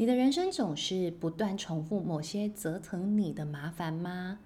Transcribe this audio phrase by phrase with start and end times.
[0.00, 4.38] 你的人生总是不断重复某些折腾你的麻烦吗？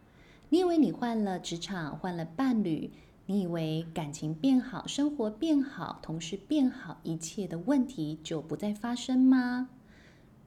[0.49, 2.91] 你以为你换了职场，换了伴侣，
[3.27, 9.69] 你以为感情变好，生活变好，同事变好，一切的问题就不再发生吗？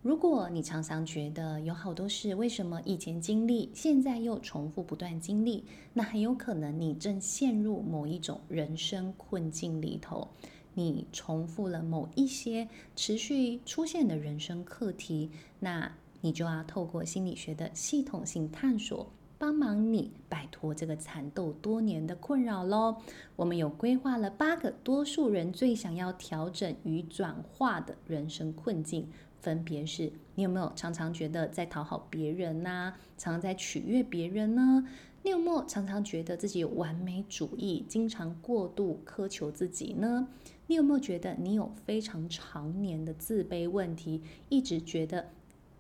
[0.01, 10.29] 如果你常常觉得有好多事，为什么以前经历，现在又重复不断经历，那很有可能你正陷入某一种人生困境里头。
[10.75, 15.91] 你重复了某一些持续出现的人生课题，那
[16.21, 22.97] 你就要透过心理学的系统性探索，帮忙你摆脱这个缠斗多年的困扰喽。
[23.35, 29.07] 我们有规划了八个多数人最想要调整与转化的人生困境，
[29.39, 34.87] 分别是：你有没有常常觉得在讨好别人呐、常常在取悦别人呢？
[35.25, 40.27] 你有没有常常觉得自己有完美主义，经常过度苛求自己呢？
[40.67, 45.29] 你有没有觉得你有非常常年的自卑问题，一直觉得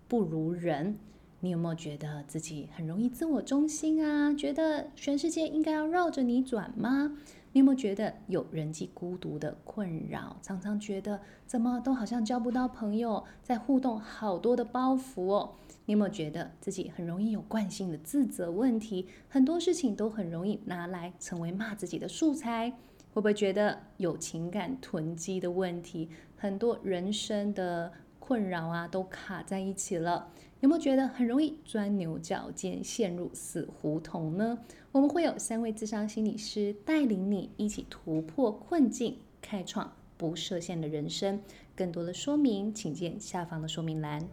[0.07, 0.97] 不如人？
[1.41, 4.33] 你有没有觉得自己很容易自我中心啊？
[4.33, 7.15] 觉得全世界应该要绕着你转吗？
[7.51, 10.37] 你有没有觉得有人际孤独的困扰？
[10.41, 15.51] 常常觉得怎么都好像交不到朋友，在互动好多的包袱哦。
[15.85, 19.07] 你有没有觉得自己很容易有惯性的自责问题？
[19.29, 22.69] 很多事情都很容易拿来成为骂自己的素材？
[23.13, 26.09] 会不会觉得有情感囤积的问题？
[26.35, 30.27] 很多人生的困扰啊，都卡在一起了。
[30.61, 34.57] 有没有觉得很容易钻牛角尖，陷入死胡同呢？
[34.91, 41.39] 我们会有三位智商心理师带领你一起突破困境，开创不设限的人生。
[41.75, 44.27] 更多的说明，请见下方的说明栏。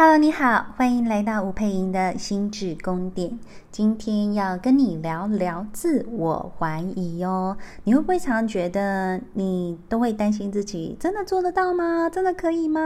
[0.00, 3.36] Hello，你好，欢迎来到吴佩莹的心智宫殿。
[3.72, 7.56] 今天要跟你聊聊自我怀疑哦。
[7.82, 12.08] 你会不会常常觉得你都会担心自己真的做得到吗？
[12.08, 12.80] 真的可以吗？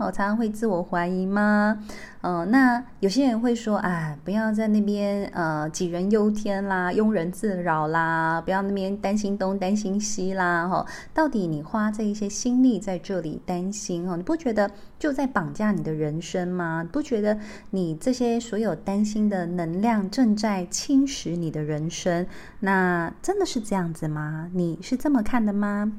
[0.00, 1.78] 我，常常会自我怀疑吗？
[2.22, 10.86] 嗯、那有些人会说啊，不要在那边呃杞人忧天啦，庸人自扰啦，不要那边担心东担心西啦，哈、哦。
[11.14, 16.86] 到底你花这一些心力在这里担心哦，你不觉得就在绑架你的人生吗？
[16.92, 17.38] 不觉得
[17.70, 22.26] 你这些所有担心的能量正在侵蚀你的人生？
[22.60, 24.50] 那真的是这样子吗？
[24.52, 25.90] 你是这么看的吗？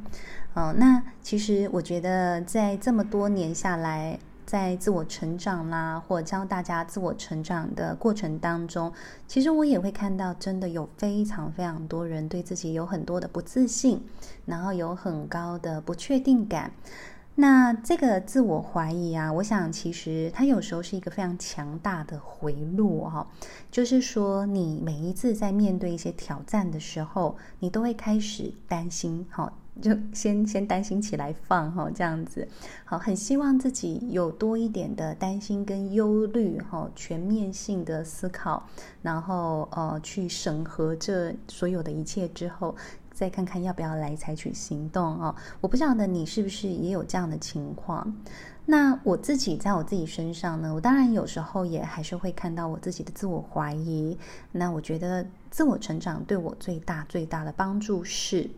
[0.54, 4.20] 哦，那其实我觉得在这么多年下来。
[4.52, 8.92] 在自我成长啦，或教大家自我成长的过程当中，
[9.26, 14.04] 其实我也会看到，真的有非常非常多人对自己有很多的不自信，
[14.46, 16.70] 然后有很高的不确定感。
[17.36, 23.26] 那这个自我怀疑啊，我想其实它有时候是一个非常强大的回路哈，
[23.72, 29.54] 就是说你每一次在面对一些挑战的时候，你都会开始担心哈。
[29.82, 32.48] 就先先担心起来放哈，这样子
[32.86, 38.68] 好，很希望自己有多一点的担心跟忧虑哈，全面性的思考，
[39.02, 42.76] 然后呃去审核这所有的一切之后，
[43.12, 45.36] 再看看要不要来采取行动哦。
[45.60, 48.16] 我不晓得你是不是也有这样的情况？
[48.64, 54.16] 那我自己在我自己身上呢，我当然有时候也还是会看到我自己的自我怀疑。
[54.52, 58.50] 那我觉得自我成长对我最大最大的帮助是。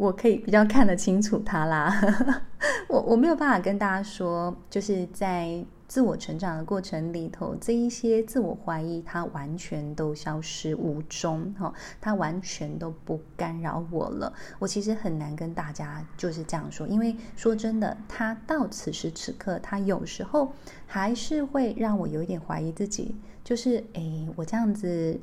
[0.00, 1.92] 我可以比较看得清楚他啦，
[2.88, 14.32] 我我没有办法跟大家说，就是在自我成长的过程里头，这一些自我怀疑，它完全都消失无踪哈，它完全都不干扰我了。
[14.58, 20.50] 我其实很难跟大家就是这样说，因为说真的，他到此时此刻，他有时候
[20.86, 25.20] 还是会让我有一点怀疑自己，就是诶，我这样子。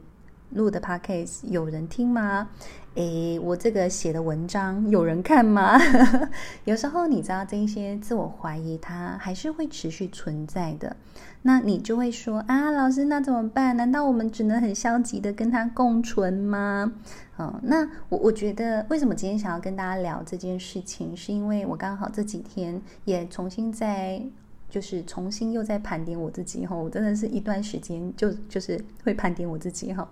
[0.51, 2.47] 录的 podcast 有人听吗？
[2.97, 5.79] 诶，我这个写的文章有人看吗？
[6.65, 10.95] 有时候你知道这一些自我怀疑，它还是会持续存在的。
[11.43, 13.77] 那你就会说啊，老师，那怎么办？
[13.77, 16.91] 难道我们只能很消极的跟它共存吗？
[17.37, 24.19] 嗯，那我我觉得为什么今天想要跟大家聊这件事情，是因为我刚好这几天也重新在，
[24.71, 26.75] 就是重新又在盘点我自己哈。
[26.75, 30.09] 我真的是一段时间就就是会盘点我自己哈。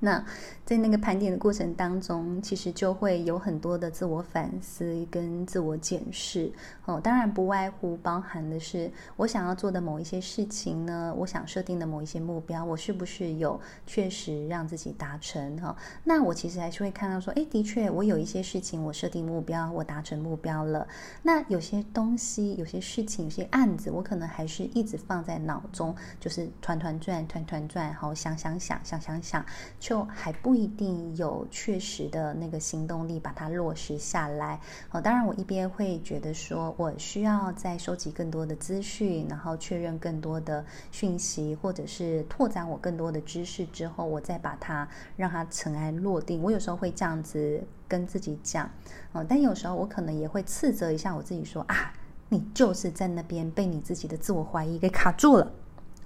[0.00, 0.24] 那
[0.64, 6.50] 在那个盘点的过程当中，其实就会有很多的自我反思跟自我检视
[6.86, 7.00] 哦。
[7.00, 15.76] 当然不外乎包含的是我想要做的某一些事情呢，我想设定的某一些目标，我是不是有确实让自己达成哈？
[16.04, 20.88] 那我其实还是会看到说，诶，的确我有一些事情我设定目标，我达成目标了。
[21.22, 29.44] 那有些东西、有些事情、有些案子，我可能还是一直放在脑中，就是团团转、团团转，好想想想、想想想。
[29.90, 34.60] 就还不一定有确实的那个行动力把它落实下来
[34.92, 35.00] 哦。
[35.00, 46.40] 当然，我一边会觉得说，我需要再收集更多的资讯，然后确认更多的讯息，或者是拓展我更多的知识之后，我再把它让它尘埃落定。
[46.40, 48.70] 我有时候会这样子跟自己讲
[49.10, 51.92] 哦，但有时候我可能也会斥责一下我自己说啊，
[52.28, 55.50] 你就是在那边被你自己的自我怀疑给卡住了，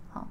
[0.08, 0.26] 好。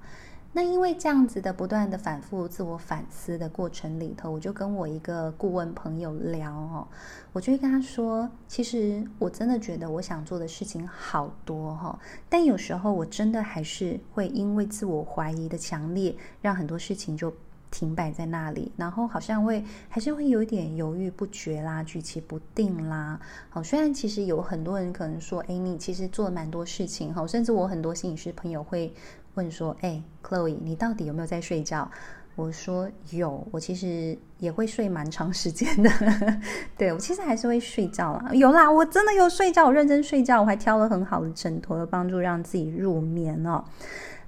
[0.55, 6.87] 那因为这样子的不断的反复自我反思的过程里头，我就跟我一个顾问朋友聊哦，
[7.31, 17.33] 我就会跟他说，其实我真的觉得我想做的事情好多哈，但有时候我真的还是会因为自我怀疑的强烈，让很多事情就
[17.71, 23.19] 停摆在那里，然后好像会还是会有一点犹豫不决啦，举棋不定啦。
[23.49, 28.93] 好，虽然其实有很多人可能说，哎，你其实做了蛮多事情哈，甚至我很多心理师朋友会。
[29.35, 31.89] 问说：“哎，Chloe，你到底有没有在睡觉？”
[32.35, 35.89] 我说：“有，我其实也会睡蛮长时间的。
[36.75, 43.63] 对，我其实还是会睡觉啦，有啦，我真的有睡觉，我认真睡觉，我还挑了很好的枕头，有帮助让自己入眠哦。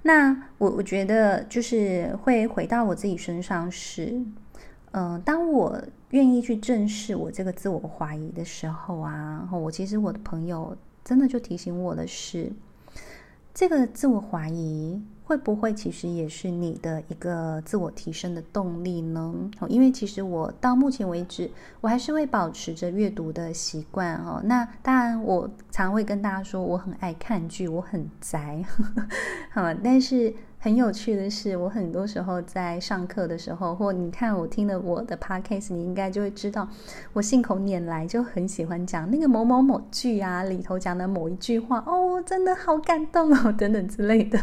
[0.03, 4.05] 那我我觉得就是会回到我自己身上是，
[4.91, 5.81] 嗯、呃，当我
[6.11, 12.51] 愿意去正视我这个自我怀疑的时候啊，我其实我的朋友真的就提醒我的是。”
[13.55, 19.33] 这个自我怀疑会不会其实也是你的一个自我提升的动力呢？
[19.69, 21.49] 因为其实我到目前为止，
[21.79, 24.41] 我还是会保持着阅读的习惯哦。
[24.43, 28.61] 那当然，我常会跟大家说，我很爱看剧，我很宅，
[29.51, 30.33] 好，但是。
[30.65, 36.67] 很有趣的是，我很多时候在上课的时候，或你看我听了我的 podcast，你应该就会知道，
[37.13, 44.39] 我信口拈来就很喜欢讲那个某某某剧啊里头讲的某一句话，哦，真的好感动哦，等等之类的，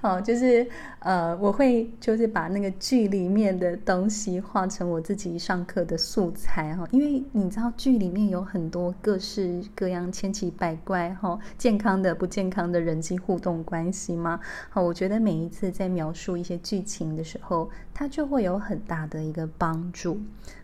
[0.00, 0.66] 哦，就是
[1.00, 15.33] 呃，我会就是把那个剧里面的东西画成我自己上课的素材哈，因为你知道剧里面有很多各式各样千奇百怪哈，健康的不健康的人际互动关系吗，好，我觉得每。
[15.34, 20.20] 每一次在描述一些剧情的时候，它就会有很大的一个帮助。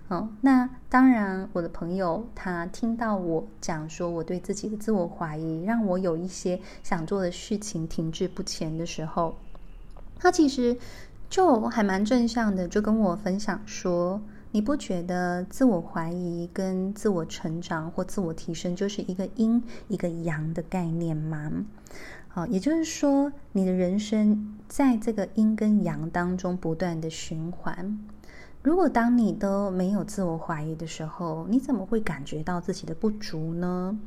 [0.06, 9.34] 哦，那当然，我的朋友他听到我讲说我对自己的自我怀疑，让我有一些想做的事情停滞不前的时候，
[10.20, 10.76] 他其实
[11.28, 14.22] 就还蛮正向的，就跟我分享说
[14.52, 21.50] ：“你不觉得自我怀疑跟自我成长或自我提升就是一个阴一个阳的概念吗？”
[22.32, 27.98] 好，也就是说，你的人生在这个阴跟阳当中不断的循环。
[28.62, 33.98] 如果当你都没有自我怀疑的时候，你怎么会感觉到自己的不足呢？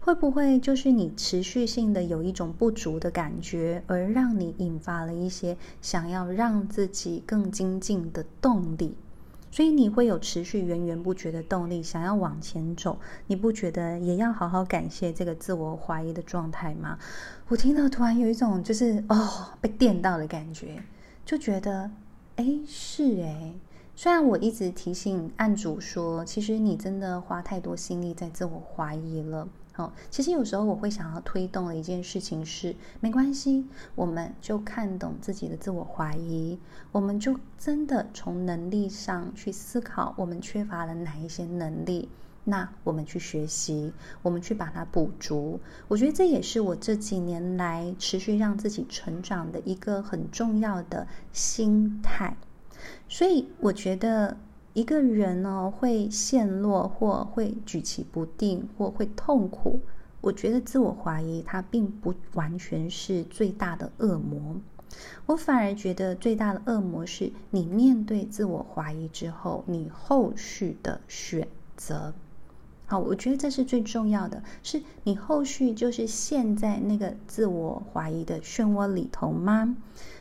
[0.00, 8.96] 会不会就是你持续性的有一种不足的感觉，而让你引发了一些想要让自己更精进的动力？
[9.50, 12.98] 所以你会有持续源源不绝的动力，想要往前走。
[13.26, 16.98] 你不觉得也要好好感谢这个自我怀疑的状态吗？
[17.48, 20.82] 我听到突然有一种就是哦被电到的感觉，
[21.24, 21.90] 就觉得
[22.36, 23.54] 哎是哎。
[23.96, 29.46] 虽然我一直提醒案主说，其实你真的花太多心力在自我怀疑了。
[30.10, 36.58] 其实有时候我会想要推动的一件事情是，没关系，我们就看懂自己的自我怀疑，
[36.90, 42.08] 我们就真的从能力上去思考，我们缺乏了哪一些能力，
[42.44, 45.60] 那我们去学习，我们去把它补足。
[45.88, 52.36] 我觉得这也是我这几年来持续让自己成长的一个很重要的心态。
[53.08, 54.36] 所以我觉得。
[54.80, 59.78] 一个人呢，会陷落，或会举棋不定，或会痛苦。
[60.22, 64.56] 我觉得自我怀疑，它并不完全是最大的恶魔。
[65.26, 71.46] 我反而觉得最大的恶魔是你面对自我怀疑之后，你后续的选
[71.76, 72.14] 择。
[72.86, 79.76] 好，我觉得这是最重要的，是你后续就是陷在那个自我怀疑的漩涡里头吗？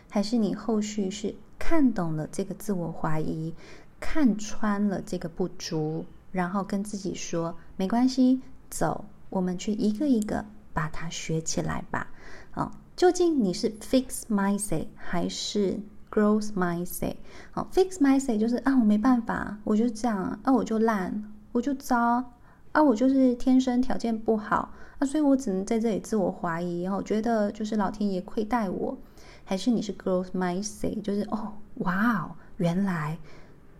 [0.10, 3.54] 还是你后续是看懂了这个自我怀疑？
[4.00, 12.08] 看穿了这个不足，然后跟自己说：“没关系，走，我们去一个一个把它学起来吧。”
[12.52, 15.80] 啊，究竟你是 fix mindset 还是
[16.10, 17.16] growth mindset。
[17.52, 22.24] 好，fixed mindset 就是啊，我没办法，我就这样，啊，我就烂，我就糟，
[22.72, 28.98] 啊，我就是天生条件不好，啊，所以我只能在这里自我怀疑，然后觉得就是老天爷亏待我。
[29.46, 33.18] 还是你是 growth mindset，就是哦，哇哦，原来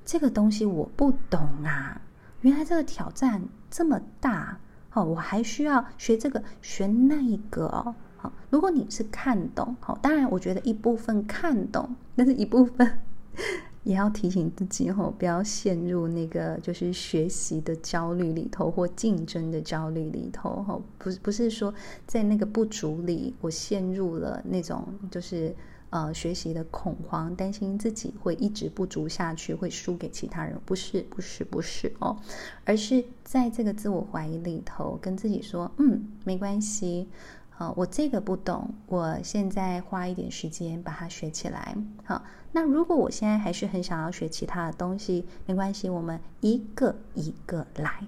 [0.10, 2.02] 这个东西我不懂啊，
[2.42, 3.40] 原来这个挑战
[3.70, 4.60] 这么大，
[4.92, 7.94] 哦，我还需要学这个学那一个哦。
[8.18, 13.00] 好，如果你是看懂，好，当然我觉得一部分看懂，但是一部分
[13.86, 21.72] 也要提醒自己，吼，不要陷入那个就是学习的焦虑里头或竞争的焦虑里头，吼，不不是说
[22.08, 25.56] 在那个不足里，我陷入了那种就是
[25.90, 32.18] 呃学习的恐慌，担心自己会一直不足下去，会输给其他人，不是不是不是哦，
[32.66, 37.08] 而是在这个自我怀疑里头，跟自己说，嗯，没关系。
[37.50, 41.76] 好，我这个不懂，我现在花一点时间把它学起来。
[42.06, 48.08] 好，那如果我现在还是很想要学其他的东西，没关系，我们一个一个来。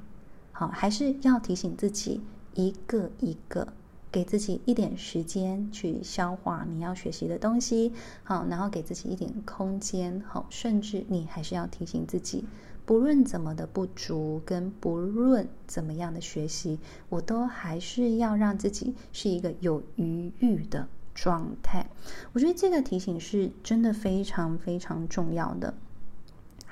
[0.53, 2.21] 好，还是要提醒自己，
[2.53, 3.67] 一个一个
[4.11, 7.93] 给自己一点时间去消化你要学习的东西。
[8.23, 10.21] 好，然后给自己一点空间。
[10.27, 12.43] 好，甚至你还是要提醒自己。
[12.83, 21.85] 不论怎么的不足，跟不论怎么样的学习，我都还是要让自己是一个有余裕的状态。
[22.33, 25.73] 我觉得这个提醒是真的非常非常重要的。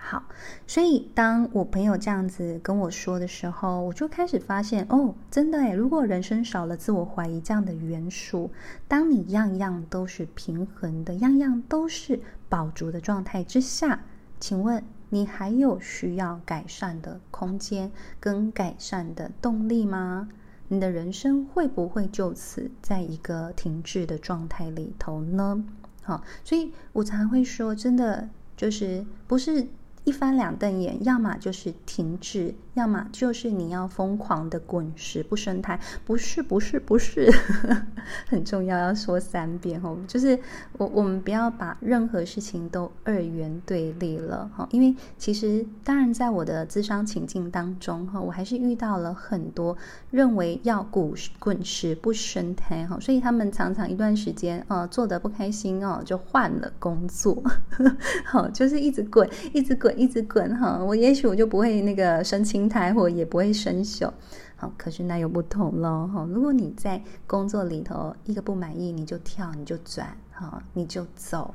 [0.10, 0.24] 好，
[0.66, 8.50] 所以当我朋友这样子跟我说的时候，我就开始发现，哦，真的诶，如果人生少了自我怀疑这样的元素，
[8.88, 14.04] 当你样样都是平衡的，样样都是饱足的状态之下，
[14.39, 20.28] 请问，你还有需要改善的空间跟改善的动力吗？
[20.70, 25.63] 你的人生会不会就此在一个停滞的状态里头呢？
[26.01, 29.68] 好，所以我常会说，真的就是不是。
[30.06, 35.79] 一翻两瞪眼，要么就是停滞，要么就是你要疯狂的滚石不生苔。
[36.03, 37.32] 不是，不是，不是，
[38.27, 39.96] 很重要，要说三遍哦。
[40.08, 40.39] 就是
[40.77, 44.68] 我，我们不要把任何事情都二元对立了哈。
[44.72, 49.77] 因为其实，当然，在我的智商情境当中哈，我还是遇到了很多
[50.10, 57.44] 认为要滚滚石不生苔哈，所以他们常常一段时间啊做得不开心哦，就换了工作，
[58.25, 59.99] 好，就是一直滚，一直滚。
[60.00, 64.10] 一直滚哈，我也许我就不会那个生青苔，或也不会生锈。
[64.56, 66.25] 好，可是那又不同了哈。
[66.32, 71.53] 如果你在工作里头一个不满意，你就跳，你就转，哈，你就走，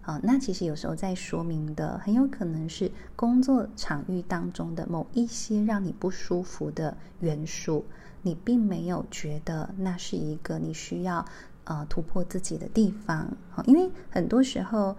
[0.00, 7.84] 好，那其实有时候在说明的，很有可能是工作场域当中的某一些让你不舒服的元素，
[8.22, 11.24] 你并没有觉得那是一个你需要
[11.64, 13.28] 呃突破自己的地方。
[13.50, 14.96] 好，因为很多时候。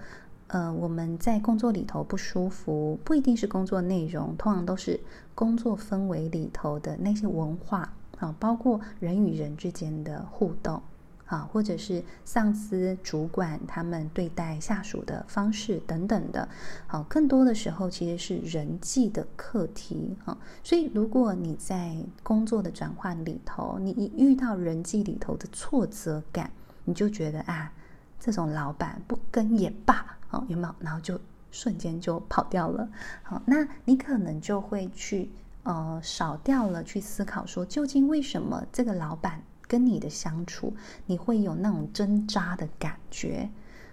[0.54, 5.00] 呃，我们在工作里头不舒服，不一定是工作内容，通常都是
[5.34, 10.80] 工作氛围里头的那些文化啊，包括人与人之间的互动
[11.26, 16.48] 啊，或者是上司、主管他们对待下属的方式等等的，
[16.86, 20.38] 好，更多的时候其实是人际的课题啊。
[20.64, 26.52] 所以，如果你在工作的转换里头，你一遇到人际里头的挫折感，
[26.86, 27.74] 你就觉得啊，
[28.20, 30.16] 这种老板不跟也罢。
[30.34, 30.76] 哦，有没有？
[30.80, 31.20] 然后就
[31.52, 32.90] 瞬间就跑掉了。
[33.22, 35.30] 好，那你可能就会去
[35.64, 40.76] 呃少掉了去思考说，究竟为什么这个老板跟你的相处，
[41.06, 43.50] 你会有那种挣扎的感觉？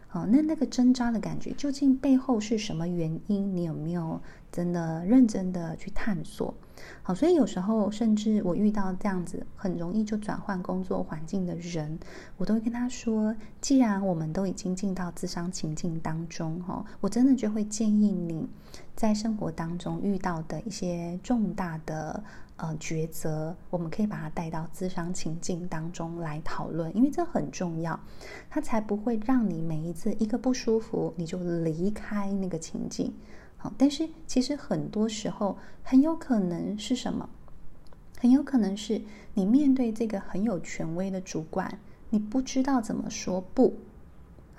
[0.09, 3.55] 好，那那个挣扎的感觉究竟背后是什么原因？
[3.55, 4.21] 你有没有
[4.51, 6.55] 真的认真的去探索？
[7.03, 11.99] 好，所以有时候甚至我遇到这样子很容易就转换工作环境的人，
[12.39, 18.49] 我都会跟他说：既然我们都已经进到自商情境当中，哈，我真的就会建议你
[18.97, 22.25] 在生活当中遇到的一些重大的
[22.57, 28.01] 呃抉择，我们可以把它带到咨商情境当中来讨论，因为这很重要，
[28.49, 33.13] 它才不会让你每一次一个不舒服你就离开那个情境。
[33.63, 37.29] 好，但是其实很多时候很有可能是什么？
[38.19, 39.01] 很有可能是
[39.35, 43.75] 你面对这个很有权威的主管，你不知道怎么说不。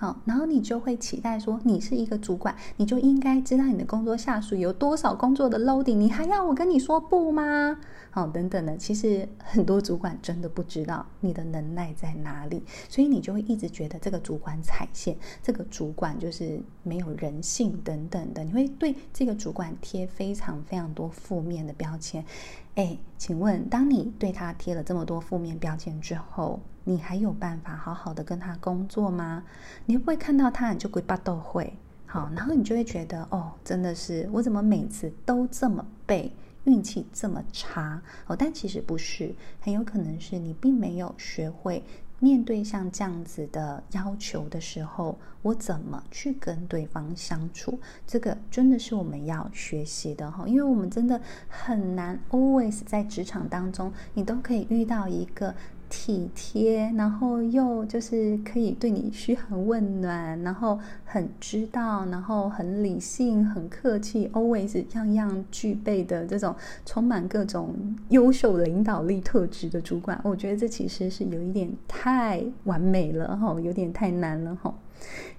[0.02, 7.78] 好，然后你就会期待说，你是一个主管，你就应该知道你的工作下属有多少工作的 loading，你还要我跟你说不吗？
[8.10, 22.26] 好，等等的，其实很多主管真的不知道你的能耐在哪里，所以你就会一直觉得这个主管踩线，这个主管就是没有人性等等的，你会对这个主管贴非常非常多负面的标签。
[22.74, 29.44] 哎，请问，当你对他贴了这么多负面标签之后，你还有办法好好的跟他工作吗？
[29.86, 31.74] 你会不会看到他你就鬼巴都会？
[32.06, 36.32] 好，然后你就会觉得哦，真的是我怎么每次都这么背，
[36.66, 38.36] 运气这么差哦？
[38.36, 41.84] 但其实不是，很有可能是你并没有学会。
[42.20, 47.80] 面对像这样子的要求的时候，我怎么去跟对方相处？
[48.06, 55.56] 这个真的是我们要学习的哈，因为我们真的很难 always 在职场当中，你都可以遇到一个。
[55.92, 66.56] 体贴，然后又就是可以对你嘘寒问暖，然后很知道，然后很理性、很客气，always 样样具备的这种
[66.86, 67.76] 充满各种
[68.08, 74.74] 优秀领导力特质的主管，我觉得这其实是有一点太完美了哈，有点太难了哈。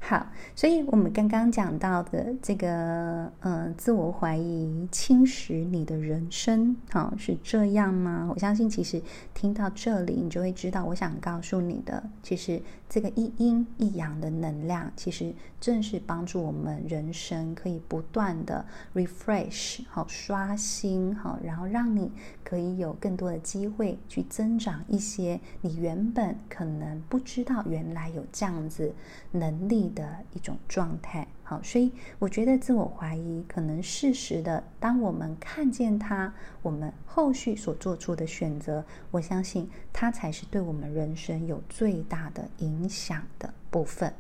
[0.00, 0.26] 好，
[0.57, 8.28] 所以我们刚刚讲到的这个，呃，自我怀疑侵蚀你的人生，好，是这样吗？
[8.33, 9.00] 我相信，其实
[9.33, 12.61] 听到这里，你就会知道，我想告诉你的，其实
[12.92, 18.62] 这个一阴一阳的能量，其实正是帮助我们人生可以不断的
[18.94, 22.12] refresh，好，刷新，好，然后让你
[22.44, 28.94] 可以有更多的机会去增长一些你原本可能不知道原来有这样子
[29.30, 29.62] 能。
[29.62, 36.32] 力的一种状态，好，所以我觉得自我怀疑可能适时的，当我们看见它，
[36.62, 44.11] 我们后续所做出的选择，我相信它才是对我们人生有最大的影响的部分。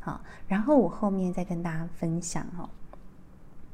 [0.00, 2.66] 好，然后我后面再跟大家分享哦。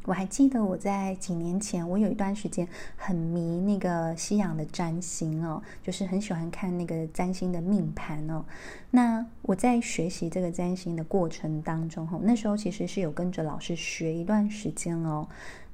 [0.04, 2.66] 我还记得我在几年前，我有一段时间
[2.96, 8.44] 很迷那个西洋的占星哦，就是很喜欢看那个占星的命盘哦。
[8.90, 15.28] 那我在学习这个占星的过程当中，吼，那时候其实是有跟着老师学一段时间哦。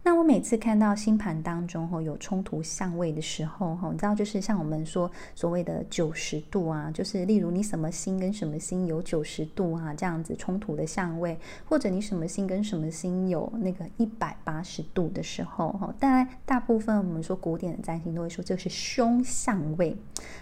[0.06, 19.96] 那我每次看到星盘当中吼有冲突相位的时候吼，你知道就是像我们说所谓的九十度啊，就是例如你什么星跟什么星有九十度啊这样子冲突的相位，或者你什么星跟什么星有那个一百八十度的时候哈，当然大部分我们说古典的占星都会说这是凶相位，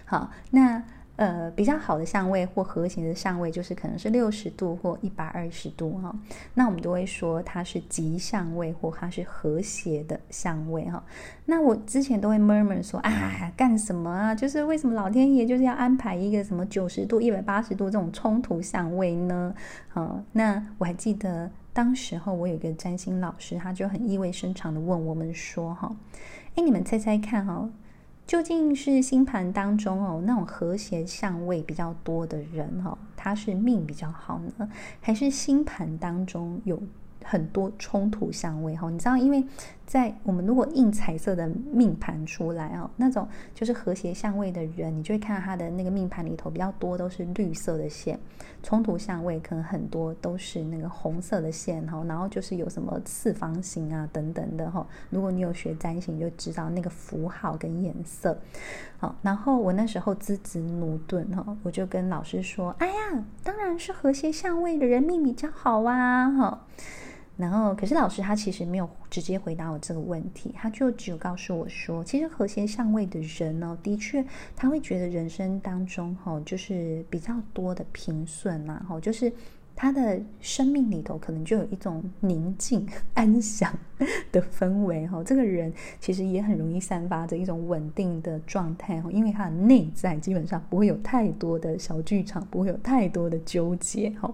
[0.05, 0.85] 好那。
[1.17, 6.13] 呃，比较好的相位或和谐的相位，就是可能是六十度或一百二十度哈。
[6.55, 11.05] 那我们都会说它是吉相位或它是和谐的相位哈。
[11.45, 14.35] 那我之前都会 murmur 说啊，干什么啊？
[14.35, 19.55] 就是为什么老天爷就是要安排一个什么九十度、一百八十度这种冲突相位呢？
[19.89, 25.95] 好，那我还记得当时候我有一个占星老师，他就很意味深长的问我们说哈，
[26.57, 27.71] 哎，你们猜猜看哈。
[28.27, 34.69] 究竟是星盘当中哦，那种和谐相位比较多的人哦，他是命比较好呢，
[35.01, 36.83] 还是星盘当中有
[37.23, 39.45] 很多冲突相位哈，你知道，因为
[39.87, 48.19] 在我们如果印彩色的命盘出来哦，那种就是和谐相位的人，你就会看到他的那个命盘里头比较多都是绿色的线，
[48.65, 54.85] 冲突相位可能很多都是那个红色的线哈，然后就是有什么四方形啊等等的哈。
[55.11, 58.37] 如果你有学占星，就知道那个符号跟颜色。
[58.97, 66.67] 好，然后我那时候资质駑钝哈，我就跟老师说：“哎呀，当然是和谐相位的人命比较好啊！”哈。
[67.37, 79.33] 然后，可是老师他其实没有直接回答我这个问题，他就只有告诉我说，其实和谐相位的人呢，的确他会觉得人生当中哈，就是比较多的平顺呐，哈，就是
[79.75, 83.77] 他的生命里头可能就有一种宁静 安详
[84.31, 94.33] 的氛围哈，这个人其实也很容易散发着一种稳定的状态哈，因为他的内在基本上不会有太多的小剧场，不会有太多的纠结哈。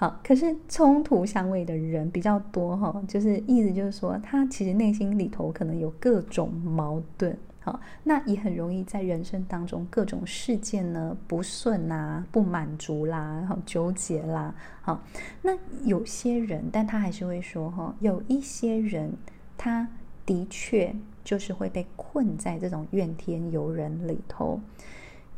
[0.00, 15.02] 好，可是冲突相位的人比较多哈，就是意思就是说，他其实内心里头可能有各种矛盾，好，那也很容易在人生当中各种事件呢不顺啦、不满足啦、好纠结啦，好，
[15.42, 15.52] 那
[15.84, 19.12] 有些人，但他还是会说哈，有一些人，
[19.58, 19.86] 他
[20.24, 24.58] 的确就是会被困在这种怨天尤人里头。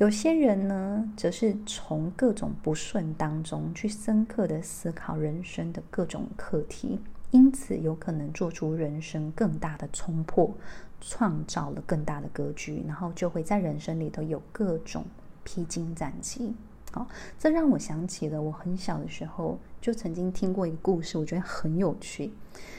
[0.03, 6.99] 有些人呢，则是从各种不顺当中去深刻的思考人生的各种课题，
[7.31, 10.53] 因此有可能做出人生更大的冲破，
[11.01, 15.05] 创造了更大的格局，然后就会在人生里头有各种
[15.45, 16.53] 披荆斩棘。
[16.91, 17.07] 好，
[17.39, 22.33] 这让我想起了我很小的时候就曾经听过一个故事，我觉得很有趣。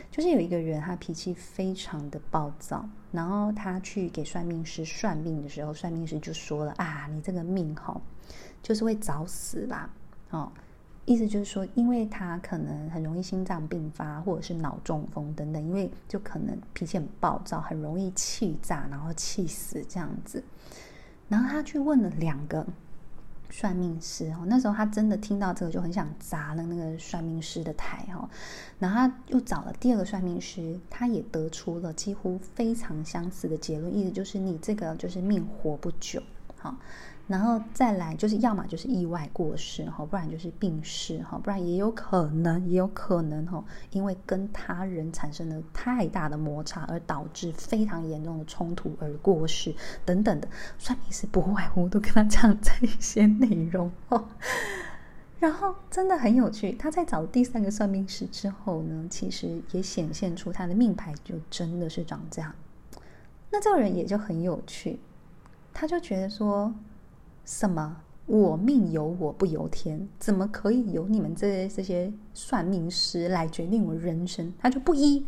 [0.09, 7.99] 就是有一个人，他脾气非常的暴躁，然后他去给算命师算命的时候，算命师就说了啊，你这个命哈，
[8.61, 9.89] 就是会早死啦，
[10.29, 10.49] 哦，
[11.03, 20.41] 意思就是说，因为他可能很容易心脏病发，或者是脑中风等等，因为就可能脾气很暴躁，很容易气炸，然后气死这样子。
[21.27, 22.65] 然后他去问了两个
[23.55, 28.27] 算命师哦，那时候他真的听到这个就很想砸了那个算命师的台哦，
[28.79, 36.19] 然后他又找了第二个算命师，他也得出了几乎非常相似的结论，意思就是你这个就是命活不久，
[36.57, 36.75] 好。
[37.25, 50.47] 然后再来就是，要么就是意外过世哈，不然就是病逝哈，不然也有可能，也有可能哈，因为跟他人产生了太大的摩擦而导致非常严重的冲突而过世等等的。
[50.77, 54.27] 算命师不外乎都跟他讲这些内容哦。
[55.39, 62.53] 然后真的很有趣，他在找第三个算命师之后呢，其实也显现出他的命牌就真的是长这样。
[63.49, 64.99] 那这个人也就很有趣，
[65.73, 66.75] 他就觉得说。
[67.45, 67.97] 什么？
[68.25, 74.53] 我命由我不由天，怎么可以由你们这些这些算命师来决定我人生？
[74.59, 75.25] 他就不依，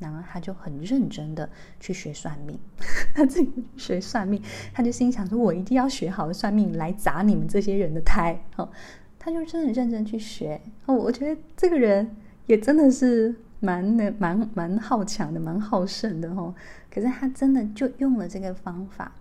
[0.00, 2.58] 然后他就很认真的去学算命，
[3.14, 4.42] 他自己学算命，
[4.74, 8.68] 他就心想说：“我一定要学好的算命来砸你们这些人的胎。”哦，
[9.16, 10.60] 他就真的认真去学。
[10.86, 12.16] 哦，我觉得这个人
[12.46, 16.52] 也真的是蛮的蛮蛮好强的，蛮好胜的哦。
[16.90, 19.12] 可是他真的就用了这个方法。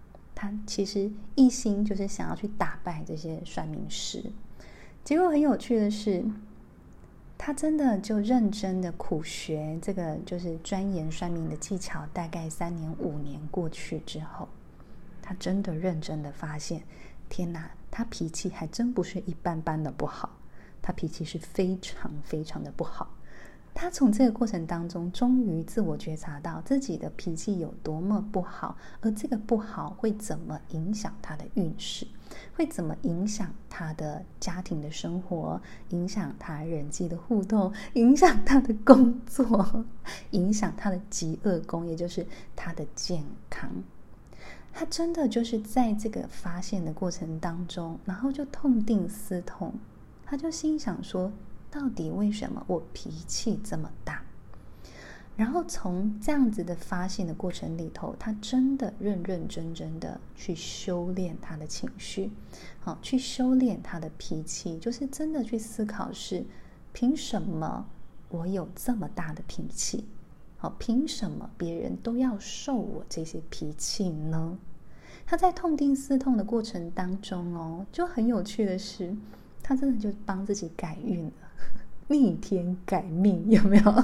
[0.41, 4.23] 他其实一心就是想要去打败这些算命师，
[5.03, 6.23] 结果很有趣的是，
[7.37, 12.05] 他真的就认真的苦学这个，就是钻研算命的技巧。
[12.13, 14.47] 大概三年五年过去之后，
[15.21, 16.83] 他真的认真的发现，
[17.27, 20.29] 天哪，他脾气还真不是一般般的不好，
[20.81, 23.13] 他脾气是非常非常的不好。
[23.73, 32.05] 他从这个过程当中，终于自我觉察到自己的脾气有多么不好，而这个不好会怎么影响他的运势，
[32.55, 39.85] 会怎么影响他的家庭的生活，影响他人际的互动，影响他的工作，
[40.31, 42.27] 影响他的疾厄宫，也就是
[42.57, 43.69] 他的健康。
[44.73, 49.73] 他真的就是在这个发现的过程当中，然后就痛定思痛，
[50.25, 51.31] 他就心想说。
[51.71, 54.23] 到底为什么我脾气这么大？
[55.35, 62.29] 然后从这样子的发现的过程里头，他真的认认真真的去修炼他的情绪，
[62.81, 66.43] 好，去修炼他的脾气，就是真的去思考是
[66.91, 67.87] 凭什么
[68.27, 70.03] 我有这么大的脾气？
[70.57, 74.57] 好，凭什么别人都要受我这些脾气呢？
[75.25, 79.15] 他在痛定思痛的过程当中哦，就很有趣的是，
[79.63, 81.31] 他真的就帮自己改运了。
[82.13, 84.03] 逆天改命有没有？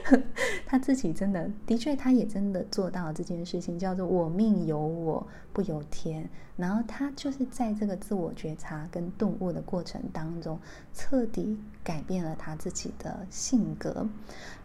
[0.66, 6.28] 他自己真的，的确，他也真的做到了这件事情，叫做“我命由我不由天”。
[6.56, 10.58] 然后他就是在这个自我觉察跟顿悟的过程当中，
[10.92, 14.08] 彻底改变了他自己的性格。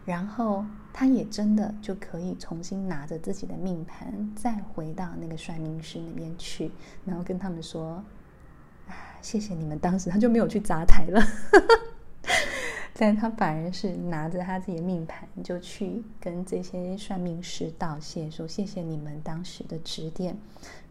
[0.05, 6.71] 然后他也真的就可以重新拿着自己的命盘，再回到那个算命师那边去，
[7.05, 8.03] 然后跟他们说：“，
[9.21, 11.21] 谢谢你们当时。”他就没有去砸台了。
[13.01, 20.37] 但他反而是拿着他自己的命盘，就去跟这些算命师道谢，说谢谢你们当时的指点，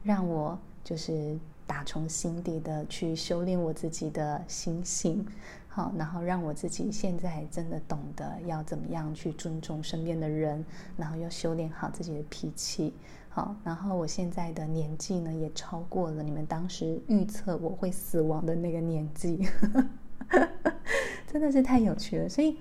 [0.02, 5.24] 让我就是打从心底的去修炼我自己的心性，
[5.68, 10.64] 好，然后让我自己现在真的懂得要怎么样去尊重身边的人，
[10.96, 12.92] 然后要修炼好自己的脾气，
[13.28, 19.46] 好，然后我现在的年纪呢，也超过了你们当时预测我会死亡的那个年纪。
[21.26, 22.56] 真的是太有趣了，所以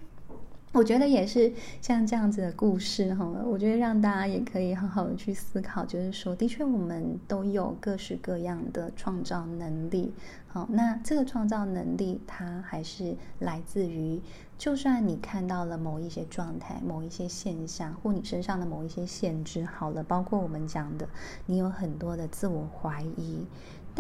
[0.72, 10.14] 我觉得也是像这样子的故事哈，我觉得让大家也可以好好的去思考，就是说，的确我们都有各式各样的创造能力，
[10.48, 14.22] 好，那这个创造能力它还是来自于，
[14.60, 21.10] 就算你看到了某一些状态、某一些现象，或你身上的某一些限制，好了，包括我们讲的，
[21.48, 23.48] 你有很多的自我怀疑。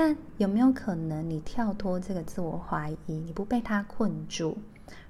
[0.02, 4.58] 但有没有可能，你跳脱这个自我怀疑，你不被它困住，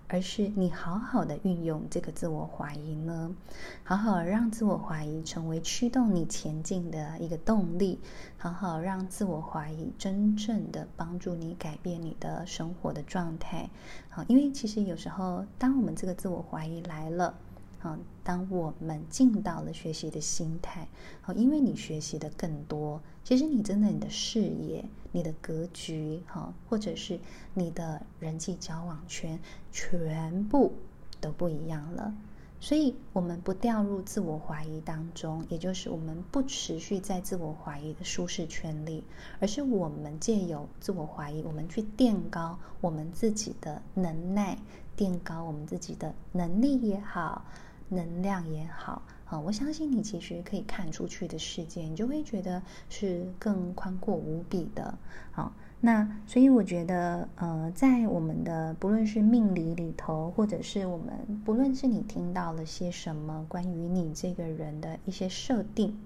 [0.07, 3.35] 而是你好好的运用这个自我怀疑呢？
[3.83, 7.99] 好好让自我怀疑成为驱动你前进的一个动力，
[8.35, 13.69] 好好让自我怀疑真正的帮助你改变你的生活的状态。
[14.09, 17.35] 好，因为其实有时候，当我们这个自我怀疑来了。
[17.79, 20.87] 好，当我们进到了学习的心态，
[21.21, 27.19] 好，因为你学习的更多，其实你真的你的视野、你的格局，哈，或者是
[27.53, 29.39] 你的人际交往圈，
[29.71, 30.73] 全部
[31.21, 32.13] 都不一样了。
[32.61, 39.05] 所以，我们不掉入自我怀疑当中，也就是我们不持续在自我怀疑的舒适圈里，
[39.39, 44.57] 而是我们借由自我怀疑，我们去垫高我们自己的能耐，
[44.97, 47.45] 垫高我们自己的能力也好。
[47.89, 54.97] 能量也好，啊，我相信你其实可以看出去的世界，你就会觉得是更宽阔无比的。
[55.31, 65.97] 好，那所以我觉得，呃，在我们的不论是命理里头，或者是我们不论是你听到了些什么关于你这个人的一些设定。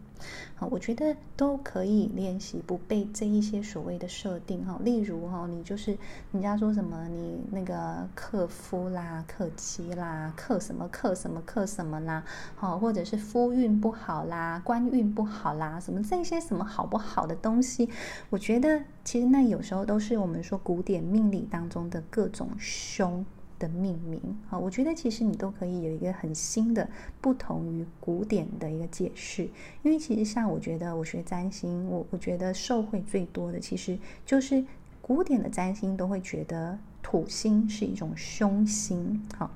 [0.55, 5.97] 好，我觉得都可以练习不被这一些所谓的设定哈，例如哈，你就是
[6.31, 12.23] 人家说什么你那个克夫啦、克妻啦、克什么克什么克什么啦，
[12.55, 17.89] 好，或者是夫运不好啦、官运不好啦，什么这些什么好不好的东西，
[18.29, 23.25] 我觉得其实那有时候都是我们说古典命理当中的各种凶。
[23.63, 26.89] 的命名啊，我觉得其实你都可以有一个很新的、
[27.21, 29.43] 不同于古典的一个解释。
[29.83, 34.63] 因为其实像我觉得我学占星，我我觉得受惠最多的其实就是
[35.01, 39.25] 古典的占星都会觉得土星是一种凶星。
[39.37, 39.49] 好，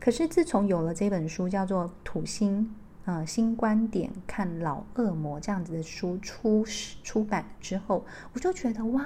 [0.00, 2.62] 可是自从有了这本书叫做《土星》。
[3.04, 6.64] 啊，新观点看老恶魔这样子的书出
[7.02, 9.04] 出版之后，我就觉得哇，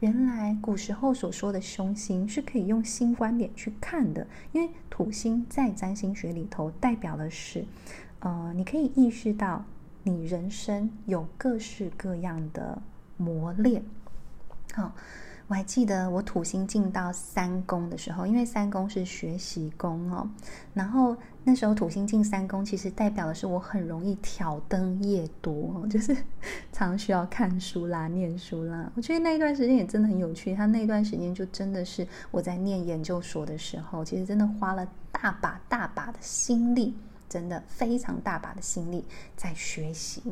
[0.00, 4.26] 原来古时候所说的凶星是可以用新观点去看的。
[4.50, 7.64] 因为土星在占星学里头代表的是，
[8.18, 9.64] 呃，你可以意识到
[10.02, 12.82] 你人生有各式各样的
[13.16, 13.84] 磨练。
[14.74, 14.92] 好。
[15.48, 20.28] 我还记得我土星进到三宫的时候，因为三宫是学习宫哦。
[20.74, 26.14] 然后那时候土星进三宫，其实代表的是我很容易挑灯夜读，就是
[26.70, 28.92] 常需要看书啦、念书啦。
[28.94, 30.54] 我觉得那一段时间也真的很有趣。
[30.54, 36.94] 他那段时间就真的是我在念研究所的时候，其实真的花了大把大把的心力，
[37.26, 39.02] 真的非常大把的心力
[39.34, 40.22] 在学习。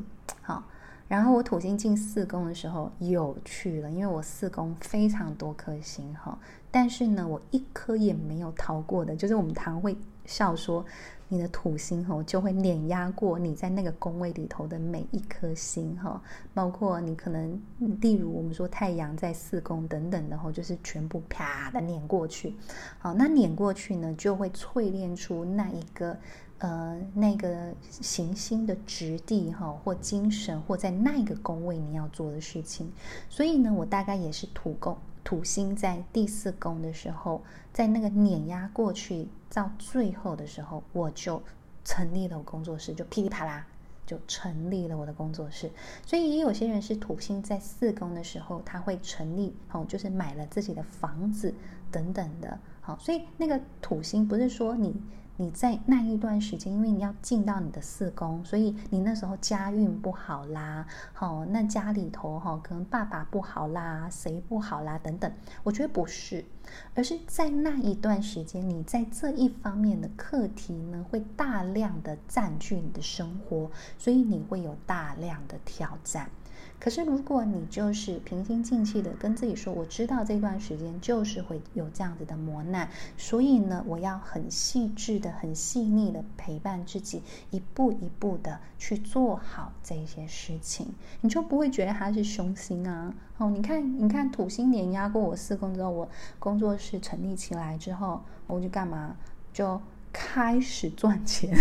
[0.43, 0.63] 好。
[1.09, 6.37] 然后我土星进四宫的时候有趣了，因为我四宫非常多颗星哈，
[6.71, 10.85] 但是呢，我一颗也没有逃过的，就是我们常会笑说，
[11.29, 16.21] 你的土星哈就会碾压过你在那个宫位里头的每一颗星哈，
[16.53, 17.63] 包括你可能，
[18.01, 22.53] 例如我们说太阳在四宫等等的哈，就是全部啪的碾过去，
[22.99, 26.17] 好，那碾过去呢，就会淬炼出那一个。
[26.59, 32.91] 呃，那个行星的质地哈，或精神，或在那个宫位你要做的事情，
[33.29, 37.43] 所以呢，我大概也是土宫土星在第四宫的时候，
[37.75, 41.43] 在那个碾压过去到最后的时候，我就
[41.85, 43.67] 成立了我工作室，就噼里啪啦
[44.07, 45.71] 就成立了我的工作室。
[46.07, 51.53] 所以也有些人是土星在四宫的时候，他会成立哦，就是买了自己的房子
[51.91, 52.59] 等等的。
[52.81, 54.95] 好，所以那个土星不是说你。
[55.39, 65.31] 你在那一段时间，因为你要进到你的四宫，所以你那时候家运不好啦，好，那家里头哈，可能爸爸不好啦，谁不好啦等等。
[65.63, 66.45] 我觉得不是，
[66.95, 76.31] 而是在那一段时间，你在这一方面的课题呢，会大量的占据你的生活，所以你会有大量的挑战。
[76.79, 93.15] 可是，如果你就是平心静气的跟自己说，我知道这段时间就是会有这样子的磨难，所以呢，我要很细致的、很细腻的陪伴自己，一步一步的去做好这些事情，你就不会觉得它是凶星啊。
[93.39, 96.09] 哦，你看，你看土星碾压过我四宫之后，我
[96.39, 99.17] 工作室成立起来之后，我就干嘛？
[99.53, 99.81] 就。
[100.19, 101.55] 开始赚钱，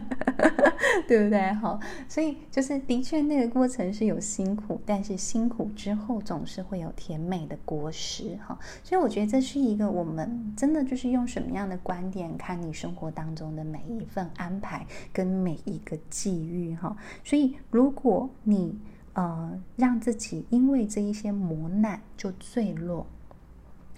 [1.06, 1.52] 对不对？
[1.52, 1.78] 好，
[2.08, 8.58] 所以就是的确那个过程是有辛苦，但是辛苦之后总是会有甜美的果实哈。
[8.82, 16.96] 所以我觉得这是一个我们真的就是用什么样的观点看你生活当中的每一份安排跟每一个际遇哈。
[17.22, 18.78] 所以如果你
[19.12, 23.06] 呃让自己因为这一些磨难就坠落。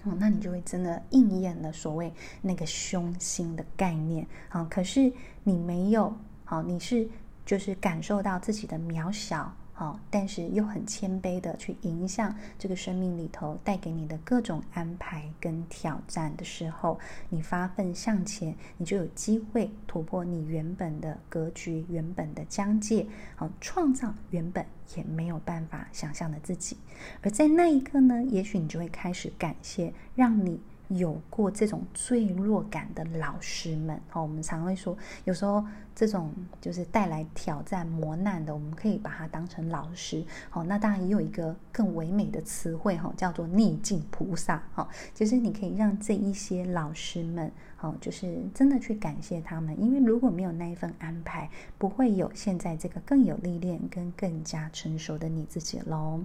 [0.05, 4.25] 哦，那你就会真的应验了所谓那个凶星的概念。
[4.49, 5.11] 好，可是
[5.43, 7.07] 你没有，好，你是
[7.45, 9.53] 就是感受到自己的渺小。
[9.77, 26.77] 好，但是又很谦卑的去迎向这个生命里头带给你的各种安排跟挑战的时候，你发奋向前，你就有机会突破你原本的格局、原本的疆界，好，创造原本也没有办法想象的自己。
[27.21, 30.61] 而在那一刻呢，也许你就会开始感谢，让你。
[30.89, 35.63] 有过这种坠落感的老师们，哦，我们常会说，有时候
[35.95, 56.23] 这种就是带来挑战磨难的，我们可以把它当成老师，好，那当然也有一个更唯美的词汇，哈，叫做逆境菩萨，哈，就是你可以让这一些老师们，好，就是真的去感谢他们，因为如果没有那一份安排，不会有现在这个更有历练跟更加成熟的你自己喽。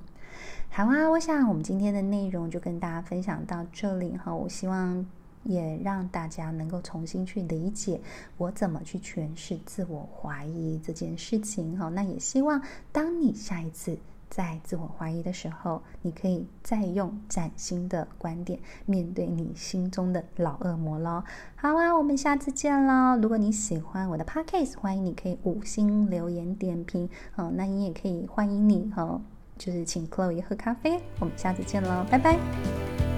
[0.70, 4.32] 好啊，我想我们今天的内容就跟大家分享到这里哈。
[4.32, 5.04] 我希望
[5.42, 8.00] 也让大家能够重新去理解
[8.36, 11.88] 我怎么去诠释自我怀疑这件事情哈。
[11.88, 13.98] 那也希望当你下一次
[14.30, 21.22] 在自我怀疑的时候，你可以再用崭新的观点面对你心中的老恶魔喽。
[21.56, 23.18] 好啊，我们下次见喽！
[23.20, 27.10] 如果你喜欢我的 podcast，欢迎你可以五星留言点评。
[27.34, 29.20] 哦，那你也可以欢迎你哈，
[29.58, 31.00] 就是请 Chloe 喝咖啡。
[31.18, 33.09] 我们下次见喽，拜拜。